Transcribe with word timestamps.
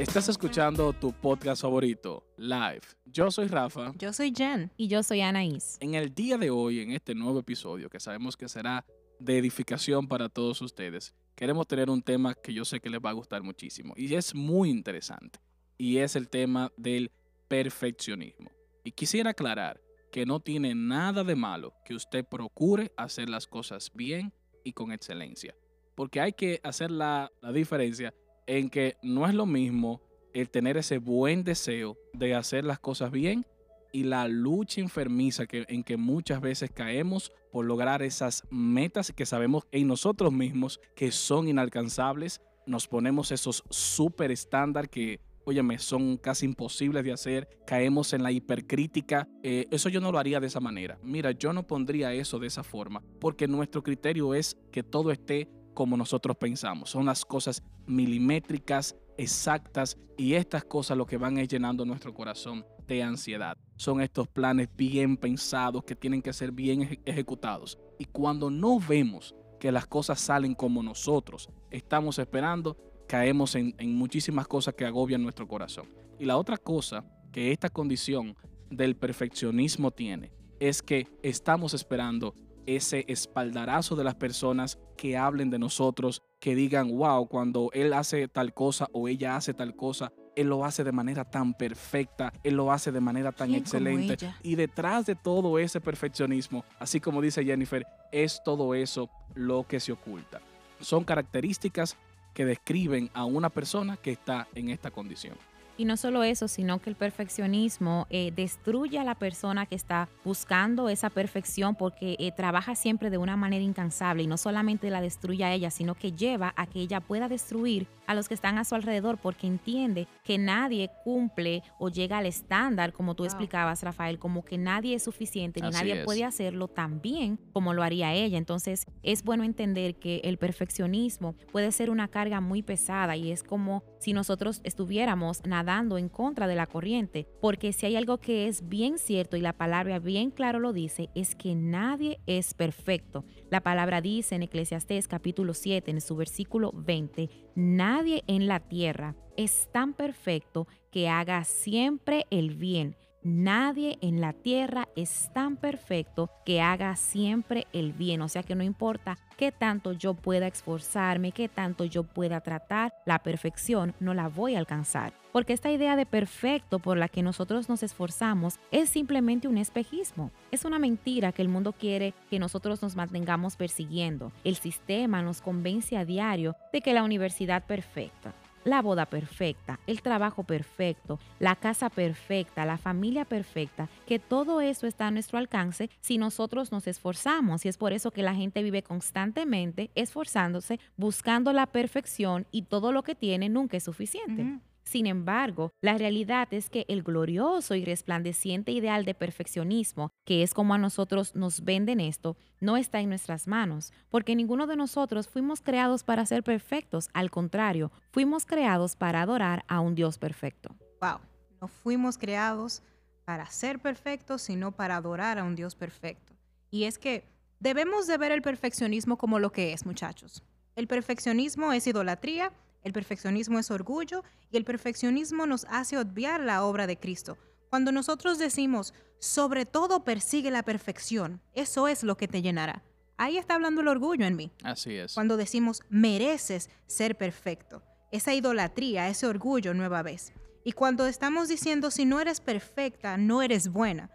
Estás 0.00 0.30
escuchando 0.30 0.94
tu 0.94 1.12
podcast 1.12 1.60
favorito, 1.60 2.24
Live. 2.38 2.80
Yo 3.04 3.30
soy 3.30 3.48
Rafa. 3.48 3.92
Yo 3.98 4.14
soy 4.14 4.32
Jen. 4.34 4.72
Y 4.78 4.88
yo 4.88 5.02
soy 5.02 5.20
Anaís. 5.20 5.76
En 5.78 5.94
el 5.94 6.14
día 6.14 6.38
de 6.38 6.48
hoy, 6.48 6.80
en 6.80 6.92
este 6.92 7.14
nuevo 7.14 7.40
episodio, 7.40 7.90
que 7.90 8.00
sabemos 8.00 8.34
que 8.34 8.48
será 8.48 8.86
de 9.18 9.36
edificación 9.36 10.08
para 10.08 10.30
todos 10.30 10.62
ustedes, 10.62 11.12
queremos 11.34 11.66
tener 11.66 11.90
un 11.90 12.00
tema 12.00 12.32
que 12.34 12.54
yo 12.54 12.64
sé 12.64 12.80
que 12.80 12.88
les 12.88 12.98
va 12.98 13.10
a 13.10 13.12
gustar 13.12 13.42
muchísimo 13.42 13.92
y 13.94 14.14
es 14.14 14.34
muy 14.34 14.70
interesante. 14.70 15.38
Y 15.76 15.98
es 15.98 16.16
el 16.16 16.30
tema 16.30 16.72
del 16.78 17.12
perfeccionismo. 17.48 18.50
Y 18.82 18.92
quisiera 18.92 19.32
aclarar 19.32 19.82
que 20.10 20.24
no 20.24 20.40
tiene 20.40 20.74
nada 20.74 21.24
de 21.24 21.36
malo 21.36 21.74
que 21.84 21.94
usted 21.94 22.24
procure 22.24 22.90
hacer 22.96 23.28
las 23.28 23.46
cosas 23.46 23.90
bien 23.92 24.32
y 24.64 24.72
con 24.72 24.92
excelencia. 24.92 25.54
Porque 25.94 26.22
hay 26.22 26.32
que 26.32 26.58
hacer 26.64 26.90
la, 26.90 27.30
la 27.42 27.52
diferencia 27.52 28.14
en 28.46 28.70
que 28.70 28.96
no 29.02 29.26
es 29.26 29.34
lo 29.34 29.46
mismo 29.46 30.00
el 30.32 30.50
tener 30.50 30.76
ese 30.76 30.98
buen 30.98 31.44
deseo 31.44 31.96
de 32.12 32.34
hacer 32.34 32.64
las 32.64 32.78
cosas 32.78 33.10
bien 33.10 33.46
y 33.92 34.04
la 34.04 34.28
lucha 34.28 34.80
enfermiza 34.80 35.46
que, 35.46 35.64
en 35.68 35.82
que 35.82 35.96
muchas 35.96 36.40
veces 36.40 36.70
caemos 36.70 37.32
por 37.50 37.64
lograr 37.64 38.02
esas 38.02 38.44
metas 38.50 39.12
que 39.12 39.26
sabemos 39.26 39.66
en 39.72 39.88
nosotros 39.88 40.32
mismos 40.32 40.80
que 40.94 41.10
son 41.10 41.48
inalcanzables. 41.48 42.40
Nos 42.66 42.86
ponemos 42.86 43.32
esos 43.32 43.64
super 43.68 44.30
estándar 44.30 44.88
que, 44.88 45.20
óyeme, 45.44 45.78
son 45.78 46.16
casi 46.16 46.46
imposibles 46.46 47.04
de 47.04 47.12
hacer. 47.12 47.48
Caemos 47.66 48.12
en 48.12 48.22
la 48.22 48.30
hipercrítica. 48.30 49.28
Eh, 49.42 49.66
eso 49.70 49.88
yo 49.88 50.00
no 50.00 50.12
lo 50.12 50.18
haría 50.18 50.38
de 50.38 50.46
esa 50.46 50.60
manera. 50.60 50.98
Mira, 51.02 51.32
yo 51.32 51.52
no 51.52 51.66
pondría 51.66 52.12
eso 52.12 52.38
de 52.38 52.46
esa 52.46 52.62
forma 52.62 53.02
porque 53.20 53.48
nuestro 53.48 53.82
criterio 53.82 54.34
es 54.34 54.56
que 54.70 54.82
todo 54.82 55.10
esté 55.10 55.48
como 55.74 55.96
nosotros 55.96 56.36
pensamos. 56.36 56.90
Son 56.90 57.06
las 57.06 57.24
cosas 57.24 57.62
milimétricas, 57.86 58.96
exactas 59.16 59.96
y 60.16 60.34
estas 60.34 60.64
cosas 60.64 60.96
lo 60.96 61.06
que 61.06 61.16
van 61.16 61.38
es 61.38 61.48
llenando 61.48 61.84
nuestro 61.84 62.14
corazón 62.14 62.64
de 62.86 63.02
ansiedad. 63.02 63.56
Son 63.76 64.00
estos 64.00 64.28
planes 64.28 64.68
bien 64.76 65.16
pensados 65.16 65.84
que 65.84 65.96
tienen 65.96 66.22
que 66.22 66.32
ser 66.32 66.52
bien 66.52 67.00
ejecutados. 67.04 67.78
Y 67.98 68.06
cuando 68.06 68.50
no 68.50 68.78
vemos 68.80 69.34
que 69.58 69.72
las 69.72 69.86
cosas 69.86 70.20
salen 70.20 70.54
como 70.54 70.82
nosotros 70.82 71.48
estamos 71.70 72.18
esperando, 72.18 72.76
caemos 73.06 73.54
en, 73.54 73.74
en 73.78 73.94
muchísimas 73.94 74.48
cosas 74.48 74.74
que 74.74 74.84
agobian 74.84 75.22
nuestro 75.22 75.46
corazón. 75.46 75.88
Y 76.18 76.24
la 76.24 76.36
otra 76.36 76.56
cosa 76.56 77.04
que 77.32 77.52
esta 77.52 77.68
condición 77.68 78.36
del 78.70 78.96
perfeccionismo 78.96 79.90
tiene 79.90 80.32
es 80.58 80.82
que 80.82 81.06
estamos 81.22 81.74
esperando 81.74 82.34
ese 82.76 83.04
espaldarazo 83.08 83.96
de 83.96 84.04
las 84.04 84.14
personas 84.14 84.78
que 84.96 85.16
hablen 85.16 85.50
de 85.50 85.58
nosotros, 85.58 86.22
que 86.38 86.54
digan, 86.54 86.96
wow, 86.96 87.26
cuando 87.28 87.70
él 87.72 87.92
hace 87.92 88.28
tal 88.28 88.54
cosa 88.54 88.88
o 88.92 89.08
ella 89.08 89.36
hace 89.36 89.54
tal 89.54 89.74
cosa, 89.74 90.12
él 90.36 90.48
lo 90.48 90.64
hace 90.64 90.84
de 90.84 90.92
manera 90.92 91.24
tan 91.24 91.54
perfecta, 91.54 92.32
él 92.42 92.54
lo 92.54 92.72
hace 92.72 92.92
de 92.92 93.00
manera 93.00 93.32
tan 93.32 93.54
excelente. 93.54 94.16
Y 94.42 94.54
detrás 94.54 95.06
de 95.06 95.14
todo 95.14 95.58
ese 95.58 95.80
perfeccionismo, 95.80 96.64
así 96.78 97.00
como 97.00 97.20
dice 97.20 97.44
Jennifer, 97.44 97.86
es 98.12 98.40
todo 98.44 98.74
eso 98.74 99.10
lo 99.34 99.66
que 99.66 99.80
se 99.80 99.92
oculta. 99.92 100.40
Son 100.80 101.04
características 101.04 101.96
que 102.32 102.44
describen 102.44 103.10
a 103.12 103.24
una 103.24 103.50
persona 103.50 103.96
que 103.96 104.12
está 104.12 104.48
en 104.54 104.70
esta 104.70 104.90
condición. 104.90 105.36
Y 105.80 105.86
no 105.86 105.96
solo 105.96 106.24
eso, 106.24 106.46
sino 106.46 106.78
que 106.78 106.90
el 106.90 106.94
perfeccionismo 106.94 108.06
eh, 108.10 108.34
destruye 108.36 108.98
a 108.98 109.02
la 109.02 109.14
persona 109.14 109.64
que 109.64 109.74
está 109.74 110.10
buscando 110.26 110.90
esa 110.90 111.08
perfección 111.08 111.74
porque 111.74 112.16
eh, 112.18 112.32
trabaja 112.32 112.74
siempre 112.74 113.08
de 113.08 113.16
una 113.16 113.34
manera 113.34 113.64
incansable 113.64 114.24
y 114.24 114.26
no 114.26 114.36
solamente 114.36 114.90
la 114.90 115.00
destruye 115.00 115.42
a 115.42 115.54
ella, 115.54 115.70
sino 115.70 115.94
que 115.94 116.12
lleva 116.12 116.52
a 116.54 116.66
que 116.66 116.80
ella 116.80 117.00
pueda 117.00 117.30
destruir 117.30 117.86
a 118.10 118.14
los 118.14 118.26
que 118.26 118.34
están 118.34 118.58
a 118.58 118.64
su 118.64 118.74
alrededor 118.74 119.18
porque 119.18 119.46
entiende 119.46 120.08
que 120.24 120.36
nadie 120.36 120.90
cumple 121.04 121.62
o 121.78 121.90
llega 121.90 122.18
al 122.18 122.26
estándar, 122.26 122.92
como 122.92 123.14
tú 123.14 123.24
explicabas, 123.24 123.84
Rafael, 123.84 124.18
como 124.18 124.44
que 124.44 124.58
nadie 124.58 124.96
es 124.96 125.04
suficiente 125.04 125.60
ni 125.60 125.70
nadie 125.70 126.04
puede 126.04 126.24
hacerlo 126.24 126.66
tan 126.66 127.00
bien 127.00 127.38
como 127.52 127.72
lo 127.72 127.84
haría 127.84 128.12
ella. 128.12 128.36
Entonces 128.36 128.84
es 129.04 129.22
bueno 129.22 129.44
entender 129.44 129.94
que 129.94 130.22
el 130.24 130.38
perfeccionismo 130.38 131.36
puede 131.52 131.70
ser 131.70 131.88
una 131.88 132.08
carga 132.08 132.40
muy 132.40 132.62
pesada 132.62 133.14
y 133.16 133.30
es 133.30 133.44
como 133.44 133.84
si 134.00 134.12
nosotros 134.12 134.60
estuviéramos 134.64 135.46
nadando 135.46 135.96
en 135.96 136.08
contra 136.08 136.48
de 136.48 136.56
la 136.56 136.66
corriente, 136.66 137.28
porque 137.40 137.72
si 137.72 137.86
hay 137.86 137.94
algo 137.94 138.18
que 138.18 138.48
es 138.48 138.68
bien 138.68 138.98
cierto 138.98 139.36
y 139.36 139.40
la 139.40 139.52
palabra 139.52 140.00
bien 140.00 140.32
claro 140.32 140.58
lo 140.58 140.72
dice, 140.72 141.10
es 141.14 141.36
que 141.36 141.54
nadie 141.54 142.18
es 142.26 142.54
perfecto. 142.54 143.24
La 143.50 143.60
palabra 143.60 144.00
dice 144.00 144.34
en 144.34 144.42
Eclesiastés 144.42 145.06
capítulo 145.06 145.54
7, 145.54 145.92
en 145.92 146.00
su 146.00 146.16
versículo 146.16 146.72
20, 146.74 147.30
nadie 147.54 148.22
en 148.26 148.46
la 148.46 148.60
tierra 148.60 149.14
es 149.36 149.68
tan 149.72 149.94
perfecto 149.94 150.66
que 150.90 151.08
haga 151.08 151.44
siempre 151.44 152.26
el 152.30 152.54
bien. 152.54 152.96
Nadie 153.22 153.98
en 154.00 154.22
la 154.22 154.32
tierra 154.32 154.88
es 154.96 155.30
tan 155.34 155.58
perfecto 155.58 156.30
que 156.46 156.62
haga 156.62 156.96
siempre 156.96 157.66
el 157.74 157.92
bien. 157.92 158.22
O 158.22 158.28
sea 158.30 158.42
que 158.42 158.54
no 158.54 158.64
importa 158.64 159.18
qué 159.36 159.52
tanto 159.52 159.92
yo 159.92 160.14
pueda 160.14 160.46
esforzarme, 160.46 161.32
qué 161.32 161.48
tanto 161.48 161.84
yo 161.84 162.02
pueda 162.02 162.40
tratar, 162.40 162.94
la 163.04 163.18
perfección 163.18 163.94
no 164.00 164.14
la 164.14 164.28
voy 164.28 164.54
a 164.54 164.58
alcanzar. 164.58 165.12
Porque 165.32 165.52
esta 165.52 165.70
idea 165.70 165.96
de 165.96 166.06
perfecto 166.06 166.78
por 166.78 166.96
la 166.96 167.08
que 167.08 167.22
nosotros 167.22 167.68
nos 167.68 167.82
esforzamos 167.82 168.58
es 168.70 168.88
simplemente 168.88 169.48
un 169.48 169.58
espejismo. 169.58 170.30
Es 170.50 170.64
una 170.64 170.78
mentira 170.78 171.32
que 171.32 171.42
el 171.42 171.48
mundo 171.48 171.72
quiere 171.72 172.14
que 172.30 172.38
nosotros 172.38 172.80
nos 172.82 172.96
mantengamos 172.96 173.56
persiguiendo. 173.56 174.32
El 174.44 174.56
sistema 174.56 175.20
nos 175.20 175.42
convence 175.42 175.96
a 175.96 176.06
diario 176.06 176.56
de 176.72 176.80
que 176.80 176.94
la 176.94 177.04
universidad 177.04 177.64
perfecta, 177.66 178.32
la 178.64 178.82
boda 178.82 179.06
perfecta, 179.06 179.80
el 179.86 180.02
trabajo 180.02 180.44
perfecto, 180.44 181.18
la 181.38 181.56
casa 181.56 181.90
perfecta, 181.90 182.64
la 182.64 182.78
familia 182.78 183.24
perfecta, 183.24 183.88
que 184.06 184.18
todo 184.18 184.60
eso 184.60 184.86
está 184.86 185.06
a 185.06 185.10
nuestro 185.10 185.38
alcance 185.38 185.90
si 186.00 186.18
nosotros 186.18 186.72
nos 186.72 186.86
esforzamos. 186.86 187.64
Y 187.64 187.68
es 187.68 187.76
por 187.76 187.92
eso 187.92 188.10
que 188.10 188.22
la 188.22 188.34
gente 188.34 188.62
vive 188.62 188.82
constantemente 188.82 189.90
esforzándose, 189.94 190.78
buscando 190.96 191.52
la 191.52 191.66
perfección 191.66 192.46
y 192.50 192.62
todo 192.62 192.92
lo 192.92 193.02
que 193.02 193.14
tiene 193.14 193.48
nunca 193.48 193.76
es 193.76 193.84
suficiente. 193.84 194.60
Sin 194.84 195.06
embargo, 195.06 195.70
la 195.80 195.96
realidad 195.98 196.48
es 196.52 196.70
que 196.70 196.84
el 196.88 197.02
glorioso 197.02 197.74
y 197.74 197.84
resplandeciente 197.84 198.72
ideal 198.72 199.04
de 199.04 199.14
perfeccionismo, 199.14 200.10
que 200.24 200.42
es 200.42 200.54
como 200.54 200.74
a 200.74 200.78
nosotros 200.78 201.34
nos 201.34 201.64
venden 201.64 202.00
esto, 202.00 202.36
no 202.60 202.76
está 202.76 203.00
en 203.00 203.08
nuestras 203.08 203.46
manos, 203.46 203.92
porque 204.08 204.34
ninguno 204.34 204.66
de 204.66 204.76
nosotros 204.76 205.28
fuimos 205.28 205.60
creados 205.60 206.02
para 206.02 206.26
ser 206.26 206.42
perfectos, 206.42 207.08
al 207.12 207.30
contrario, 207.30 207.92
fuimos 208.10 208.46
creados 208.46 208.96
para 208.96 209.22
adorar 209.22 209.64
a 209.68 209.80
un 209.80 209.94
Dios 209.94 210.18
perfecto. 210.18 210.74
Wow, 211.00 211.20
no 211.60 211.68
fuimos 211.68 212.18
creados 212.18 212.82
para 213.24 213.46
ser 213.46 213.78
perfectos, 213.78 214.42
sino 214.42 214.72
para 214.72 214.96
adorar 214.96 215.38
a 215.38 215.44
un 215.44 215.54
Dios 215.54 215.74
perfecto. 215.74 216.34
Y 216.70 216.84
es 216.84 216.98
que 216.98 217.24
debemos 217.60 218.06
de 218.06 218.18
ver 218.18 218.32
el 218.32 218.42
perfeccionismo 218.42 219.18
como 219.18 219.38
lo 219.38 219.52
que 219.52 219.72
es, 219.72 219.86
muchachos. 219.86 220.42
El 220.74 220.86
perfeccionismo 220.86 221.72
es 221.72 221.86
idolatría 221.86 222.52
el 222.82 222.92
perfeccionismo 222.92 223.58
es 223.58 223.70
orgullo 223.70 224.24
y 224.50 224.56
el 224.56 224.64
perfeccionismo 224.64 225.46
nos 225.46 225.66
hace 225.68 225.98
obviar 225.98 226.40
la 226.40 226.64
obra 226.64 226.86
de 226.86 226.98
Cristo. 226.98 227.36
Cuando 227.68 227.92
nosotros 227.92 228.38
decimos, 228.38 228.94
sobre 229.18 229.66
todo 229.66 230.04
persigue 230.04 230.50
la 230.50 230.62
perfección, 230.62 231.40
eso 231.54 231.88
es 231.88 232.02
lo 232.02 232.16
que 232.16 232.28
te 232.28 232.42
llenará. 232.42 232.82
Ahí 233.16 233.36
está 233.36 233.54
hablando 233.54 233.82
el 233.82 233.88
orgullo 233.88 234.24
en 234.24 234.34
mí. 234.34 234.50
Así 234.64 234.94
es. 234.94 235.12
Cuando 235.14 235.36
decimos, 235.36 235.82
mereces 235.90 236.70
ser 236.86 237.18
perfecto. 237.18 237.82
Esa 238.10 238.34
idolatría, 238.34 239.08
ese 239.08 239.26
orgullo 239.26 239.74
nueva 239.74 240.02
vez. 240.02 240.32
Y 240.64 240.72
cuando 240.72 241.06
estamos 241.06 241.48
diciendo, 241.48 241.90
si 241.90 242.06
no 242.06 242.20
eres 242.20 242.40
perfecta, 242.40 243.18
no 243.18 243.42
eres 243.42 243.68
buena. 243.68 244.10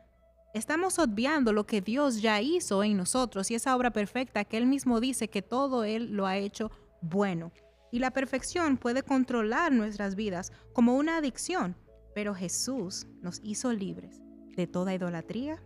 Estamos 0.56 1.00
obviando 1.00 1.53
lo 1.53 1.65
que 1.65 1.81
Dios 1.81 2.21
ya 2.21 2.41
hizo 2.41 2.83
en 2.83 2.97
nosotros 2.97 3.51
y 3.51 3.56
esa 3.56 3.75
obra 3.75 3.91
perfecta 3.91 4.45
que 4.45 4.57
Él 4.57 4.65
mismo 4.65 5.00
dice 5.00 5.27
que 5.27 5.41
todo 5.41 5.83
Él 5.83 6.13
lo 6.13 6.25
ha 6.25 6.38
hecho 6.38 6.71
bueno. 7.01 7.51
Y 7.95 8.00
la 8.00 8.12
perfección 8.12 8.75
puede 8.75 9.03
controlar 9.03 9.71
nuestras 9.71 10.15
vidas 10.15 10.51
como 10.74 10.97
una 10.97 11.15
adicción, 11.15 11.77
pero 12.13 12.36
Jesús 12.36 13.07
nos 13.21 13.39
hizo 13.42 13.71
libres 13.71 14.21
de 14.53 14.68
toda 14.68 14.94
idolatría, 14.94 15.63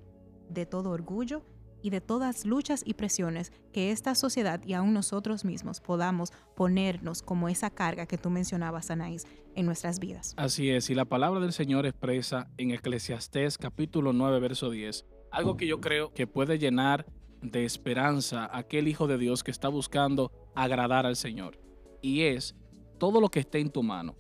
de 0.48 0.68
todo 0.68 0.92
orgullo 0.92 1.44
y 1.81 1.90
de 1.90 2.02
todas 2.02 2.46
luchas 2.46 2.84
y 2.86 2.94
presiones 2.94 3.52
que 3.74 3.90
esta 3.90 4.14
sociedad 4.14 4.62
y 4.64 4.74
aún 4.74 4.94
nosotros 4.94 5.44
mismos 5.44 5.81
podamos 5.81 6.31
ponernos 6.56 7.24
como 7.24 7.50
esa 7.50 7.72
carga 7.72 8.06
que 8.06 8.20
tú 8.20 8.30
mencionabas, 8.30 8.92
Anaís, 8.92 9.26
en 9.56 9.66
nuestras 9.66 10.00
vidas. 10.00 10.36
Así 10.38 10.70
es, 10.70 10.92
y 10.92 10.94
la 10.94 11.06
palabra 11.06 11.40
del 11.40 11.52
Señor 11.52 11.88
expresa 11.88 12.52
en 12.58 12.70
Eclesiastés 12.70 13.58
capítulo 13.58 14.14
9, 14.14 14.40
verso 14.40 14.70
10, 14.70 15.04
algo 15.31 15.58
que 15.58 15.66
yo 15.66 15.81
creo 15.81 16.14
que 16.14 16.28
puede 16.28 16.60
llenar 16.60 17.08
de 17.42 17.66
esperanza 17.66 18.46
a 18.46 18.60
aquel 18.60 18.88
Hijo 18.88 19.08
de 19.08 19.18
Dios 19.18 19.44
que 19.44 19.50
está 19.50 19.68
buscando 19.68 20.31
agradar 20.54 21.08
al 21.08 21.16
Señor 21.16 21.69
y 22.01 22.22
es 22.22 22.56
todo 22.98 23.22
lo 23.22 23.30
que 23.30 23.40
esté 23.40 23.60
en 23.60 23.69
tu 23.69 23.84
mano. 23.84 24.16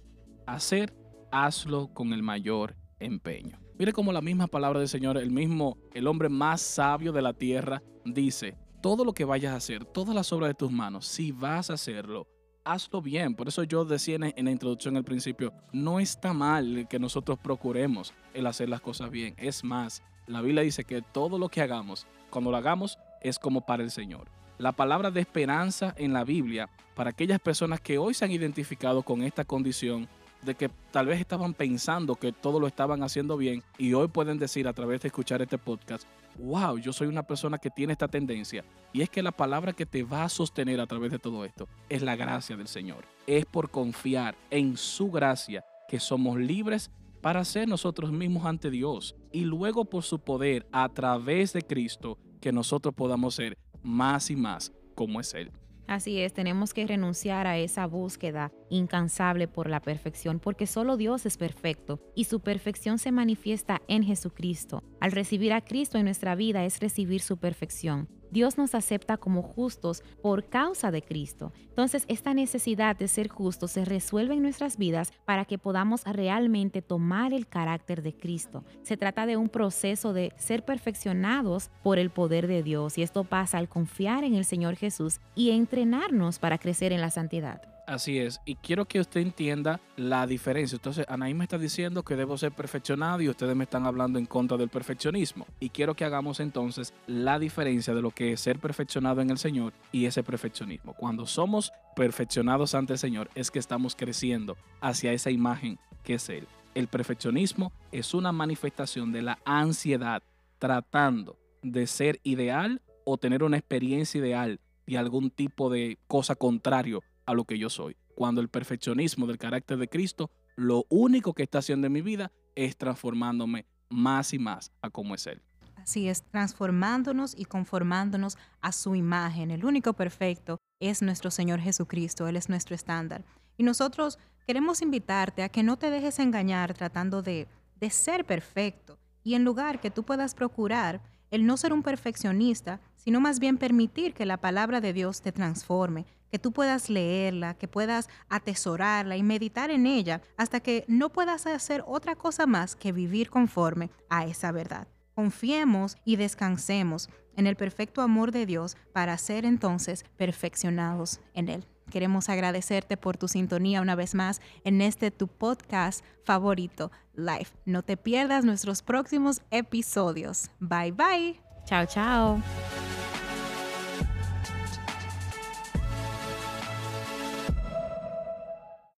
Hacer, 0.45 0.93
hazlo 1.31 1.93
con 1.93 2.13
el 2.13 2.23
mayor 2.23 2.75
empeño. 2.99 3.59
Mire 3.77 3.93
como 3.93 4.11
la 4.11 4.21
misma 4.21 4.47
palabra 4.47 4.79
del 4.79 4.89
Señor, 4.89 5.17
el 5.17 5.31
mismo, 5.31 5.77
el 5.93 6.07
hombre 6.07 6.27
más 6.29 6.61
sabio 6.61 7.11
de 7.11 7.21
la 7.21 7.33
tierra, 7.33 7.81
dice, 8.03 8.57
todo 8.81 9.05
lo 9.05 9.13
que 9.13 9.25
vayas 9.25 9.53
a 9.53 9.57
hacer, 9.57 9.85
todas 9.85 10.15
las 10.15 10.31
obras 10.33 10.49
de 10.49 10.55
tus 10.55 10.71
manos, 10.71 11.05
si 11.05 11.31
vas 11.31 11.69
a 11.69 11.73
hacerlo, 11.73 12.27
hazlo 12.63 13.01
bien. 13.01 13.35
Por 13.35 13.47
eso 13.47 13.63
yo 13.63 13.85
decía 13.85 14.17
en 14.21 14.45
la 14.45 14.51
introducción 14.51 14.97
al 14.97 15.03
principio, 15.03 15.53
no 15.71 15.99
está 15.99 16.33
mal 16.33 16.87
que 16.89 16.99
nosotros 16.99 17.39
procuremos 17.39 18.13
el 18.33 18.47
hacer 18.47 18.69
las 18.69 18.81
cosas 18.81 19.09
bien. 19.11 19.33
Es 19.37 19.63
más, 19.63 20.03
la 20.27 20.41
Biblia 20.41 20.63
dice 20.63 20.83
que 20.83 21.01
todo 21.01 21.37
lo 21.37 21.49
que 21.49 21.61
hagamos, 21.61 22.05
cuando 22.29 22.51
lo 22.51 22.57
hagamos, 22.57 22.97
es 23.21 23.39
como 23.39 23.65
para 23.65 23.83
el 23.83 23.91
Señor. 23.91 24.29
La 24.59 24.73
palabra 24.73 25.09
de 25.09 25.21
esperanza 25.21 25.95
en 25.97 26.11
la 26.11 26.25
Biblia, 26.25 26.69
para 26.93 27.11
aquellas 27.11 27.39
personas 27.39 27.79
que 27.79 27.97
hoy 27.97 28.13
se 28.13 28.25
han 28.25 28.31
identificado 28.31 29.03
con 29.03 29.23
esta 29.23 29.45
condición 29.45 30.09
de 30.41 30.53
que 30.53 30.69
tal 30.91 31.05
vez 31.05 31.21
estaban 31.21 31.53
pensando 31.53 32.15
que 32.15 32.33
todo 32.33 32.59
lo 32.59 32.67
estaban 32.67 33.01
haciendo 33.01 33.37
bien 33.37 33.63
y 33.77 33.93
hoy 33.93 34.09
pueden 34.09 34.37
decir 34.37 34.67
a 34.67 34.73
través 34.73 34.99
de 34.99 35.07
escuchar 35.07 35.41
este 35.41 35.57
podcast, 35.57 36.05
wow, 36.37 36.77
yo 36.77 36.91
soy 36.91 37.07
una 37.07 37.23
persona 37.23 37.57
que 37.57 37.69
tiene 37.69 37.93
esta 37.93 38.09
tendencia. 38.09 38.65
Y 38.91 39.01
es 39.01 39.09
que 39.09 39.23
la 39.23 39.31
palabra 39.31 39.71
que 39.71 39.85
te 39.85 40.03
va 40.03 40.25
a 40.25 40.29
sostener 40.29 40.81
a 40.81 40.87
través 40.87 41.13
de 41.13 41.19
todo 41.19 41.45
esto 41.45 41.69
es 41.87 42.01
la 42.01 42.17
gracia 42.17 42.57
del 42.57 42.67
Señor. 42.67 43.05
Es 43.27 43.45
por 43.45 43.71
confiar 43.71 44.35
en 44.49 44.75
su 44.75 45.09
gracia 45.09 45.63
que 45.87 46.01
somos 46.01 46.37
libres 46.37 46.91
para 47.21 47.45
ser 47.45 47.69
nosotros 47.69 48.11
mismos 48.11 48.45
ante 48.45 48.69
Dios 48.69 49.15
y 49.31 49.45
luego 49.45 49.85
por 49.85 50.03
su 50.03 50.19
poder 50.19 50.67
a 50.73 50.89
través 50.89 51.53
de 51.53 51.61
Cristo 51.61 52.17
que 52.41 52.51
nosotros 52.51 52.93
podamos 52.93 53.35
ser 53.35 53.57
más 53.83 54.29
y 54.29 54.35
más 54.35 54.71
como 54.95 55.19
es 55.19 55.33
Él. 55.33 55.51
Así 55.89 56.19
es, 56.19 56.33
tenemos 56.33 56.75
que 56.75 56.85
renunciar 56.85 57.47
a 57.47 57.57
esa 57.57 57.87
búsqueda 57.87 58.51
incansable 58.69 59.47
por 59.47 59.71
la 59.71 59.81
perfección, 59.81 60.39
porque 60.39 60.67
solo 60.67 60.97
Dios 60.97 61.25
es 61.25 61.35
perfecto 61.35 61.99
y 62.15 62.25
su 62.25 62.41
perfección 62.41 62.99
se 62.99 63.11
manifiesta 63.11 63.81
en 63.87 64.03
Jesucristo. 64.03 64.83
Al 64.99 65.11
recibir 65.11 65.51
a 65.51 65.61
Cristo 65.61 65.97
en 65.97 66.05
nuestra 66.05 66.35
vida 66.35 66.63
es 66.63 66.79
recibir 66.79 67.21
su 67.21 67.37
perfección. 67.37 68.07
Dios 68.31 68.57
nos 68.57 68.75
acepta 68.75 69.17
como 69.17 69.41
justos 69.41 70.03
por 70.21 70.49
causa 70.49 70.91
de 70.91 71.01
Cristo. 71.01 71.53
Entonces, 71.69 72.05
esta 72.07 72.33
necesidad 72.33 72.95
de 72.95 73.07
ser 73.07 73.29
justos 73.29 73.71
se 73.71 73.85
resuelve 73.85 74.35
en 74.35 74.41
nuestras 74.41 74.77
vidas 74.77 75.11
para 75.25 75.45
que 75.45 75.57
podamos 75.57 76.03
realmente 76.05 76.81
tomar 76.81 77.33
el 77.33 77.47
carácter 77.47 78.01
de 78.01 78.13
Cristo. 78.13 78.63
Se 78.83 78.97
trata 78.97 79.25
de 79.25 79.37
un 79.37 79.49
proceso 79.49 80.13
de 80.13 80.33
ser 80.37 80.65
perfeccionados 80.65 81.69
por 81.83 81.99
el 81.99 82.09
poder 82.09 82.47
de 82.47 82.63
Dios 82.63 82.97
y 82.97 83.03
esto 83.03 83.23
pasa 83.23 83.57
al 83.57 83.69
confiar 83.69 84.23
en 84.23 84.35
el 84.35 84.45
Señor 84.45 84.75
Jesús 84.75 85.19
y 85.35 85.51
entrenarnos 85.51 86.39
para 86.39 86.57
crecer 86.57 86.91
en 86.91 87.01
la 87.01 87.09
santidad. 87.09 87.78
Así 87.89 88.19
es, 88.19 88.39
y 88.45 88.53
quiero 88.53 88.85
que 88.85 88.99
usted 88.99 89.19
entienda 89.19 89.81
la 89.97 90.27
diferencia. 90.27 90.75
Entonces, 90.75 91.07
Anaí 91.09 91.33
me 91.33 91.45
está 91.45 91.57
diciendo 91.57 92.03
que 92.03 92.15
debo 92.15 92.37
ser 92.37 92.51
perfeccionado 92.51 93.19
y 93.19 93.29
ustedes 93.29 93.55
me 93.55 93.63
están 93.63 93.87
hablando 93.87 94.19
en 94.19 94.27
contra 94.27 94.57
del 94.57 94.69
perfeccionismo. 94.69 95.47
Y 95.59 95.69
quiero 95.69 95.95
que 95.95 96.05
hagamos 96.05 96.39
entonces 96.39 96.93
la 97.07 97.39
diferencia 97.39 97.95
de 97.95 98.03
lo 98.03 98.11
que 98.11 98.31
es 98.31 98.41
ser 98.41 98.59
perfeccionado 98.59 99.21
en 99.21 99.31
el 99.31 99.39
Señor 99.39 99.73
y 99.91 100.05
ese 100.05 100.21
perfeccionismo. 100.21 100.93
Cuando 100.93 101.25
somos 101.25 101.73
perfeccionados 101.95 102.75
ante 102.75 102.93
el 102.93 102.99
Señor 102.99 103.31
es 103.33 103.49
que 103.49 103.57
estamos 103.57 103.95
creciendo 103.95 104.55
hacia 104.81 105.11
esa 105.11 105.31
imagen 105.31 105.79
que 106.03 106.13
es 106.13 106.29
Él. 106.29 106.47
El 106.75 106.89
perfeccionismo 106.89 107.73
es 107.91 108.13
una 108.13 108.31
manifestación 108.31 109.11
de 109.11 109.23
la 109.23 109.39
ansiedad 109.45 110.21
tratando 110.59 111.39
de 111.63 111.87
ser 111.87 112.19
ideal 112.21 112.83
o 113.03 113.17
tener 113.17 113.41
una 113.41 113.57
experiencia 113.57 114.19
ideal 114.19 114.59
y 114.85 114.95
algún 114.95 115.31
tipo 115.31 115.71
de 115.71 115.97
cosa 116.07 116.35
contrario 116.35 117.01
a 117.29 117.33
lo 117.33 117.45
que 117.45 117.59
yo 117.59 117.69
soy. 117.69 117.95
Cuando 118.15 118.41
el 118.41 118.49
perfeccionismo 118.49 119.27
del 119.27 119.37
carácter 119.37 119.77
de 119.77 119.87
Cristo, 119.87 120.31
lo 120.55 120.85
único 120.89 121.33
que 121.33 121.43
está 121.43 121.59
haciendo 121.59 121.87
en 121.87 121.93
mi 121.93 122.01
vida 122.01 122.31
es 122.55 122.75
transformándome 122.75 123.65
más 123.89 124.33
y 124.33 124.39
más 124.39 124.71
a 124.81 124.89
como 124.89 125.13
es 125.13 125.27
Él. 125.27 125.41
Así 125.75 126.09
es, 126.09 126.23
transformándonos 126.23 127.35
y 127.37 127.45
conformándonos 127.45 128.37
a 128.61 128.71
su 128.71 128.95
imagen. 128.95 129.51
El 129.51 129.63
único 129.63 129.93
perfecto 129.93 130.57
es 130.79 131.01
nuestro 131.01 131.29
Señor 131.29 131.59
Jesucristo, 131.59 132.27
Él 132.27 132.35
es 132.35 132.49
nuestro 132.49 132.75
estándar. 132.75 133.23
Y 133.57 133.63
nosotros 133.63 134.17
queremos 134.47 134.81
invitarte 134.81 135.43
a 135.43 135.49
que 135.49 135.63
no 135.63 135.77
te 135.77 135.91
dejes 135.91 136.17
engañar 136.17 136.73
tratando 136.73 137.21
de, 137.21 137.47
de 137.79 137.89
ser 137.91 138.25
perfecto 138.25 138.97
y 139.23 139.35
en 139.35 139.43
lugar 139.43 139.79
que 139.79 139.91
tú 139.91 140.03
puedas 140.03 140.33
procurar 140.33 141.01
el 141.29 141.45
no 141.45 141.57
ser 141.57 141.73
un 141.73 141.83
perfeccionista, 141.83 142.79
sino 142.95 143.21
más 143.21 143.39
bien 143.39 143.57
permitir 143.57 144.13
que 144.13 144.25
la 144.25 144.37
palabra 144.37 144.81
de 144.81 144.93
Dios 144.93 145.21
te 145.21 145.31
transforme, 145.31 146.05
que 146.31 146.39
tú 146.39 146.51
puedas 146.51 146.89
leerla, 146.89 147.55
que 147.55 147.67
puedas 147.67 148.09
atesorarla 148.29 149.17
y 149.17 149.23
meditar 149.23 149.71
en 149.71 149.85
ella 149.85 150.21
hasta 150.37 150.59
que 150.59 150.85
no 150.87 151.09
puedas 151.09 151.45
hacer 151.45 151.83
otra 151.87 152.15
cosa 152.15 152.45
más 152.45 152.75
que 152.75 152.91
vivir 152.91 153.29
conforme 153.29 153.89
a 154.09 154.25
esa 154.25 154.51
verdad. 154.51 154.87
Confiemos 155.15 155.97
y 156.05 156.15
descansemos 156.15 157.09
en 157.35 157.47
el 157.47 157.55
perfecto 157.55 158.01
amor 158.01 158.31
de 158.31 158.45
Dios 158.45 158.77
para 158.93 159.17
ser 159.17 159.45
entonces 159.45 160.05
perfeccionados 160.17 161.19
en 161.33 161.49
Él. 161.49 161.65
Queremos 161.89 162.29
agradecerte 162.29 162.97
por 162.97 163.17
tu 163.17 163.27
sintonía 163.27 163.81
una 163.81 163.95
vez 163.95 164.15
más 164.15 164.41
en 164.63 164.81
este 164.81 165.11
tu 165.11 165.27
podcast 165.27 166.05
favorito, 166.23 166.91
Live. 167.15 167.47
No 167.65 167.83
te 167.83 167.97
pierdas 167.97 168.45
nuestros 168.45 168.81
próximos 168.81 169.41
episodios. 169.51 170.51
Bye 170.59 170.91
bye. 170.91 171.41
Chao, 171.65 171.85
chao. 171.85 172.41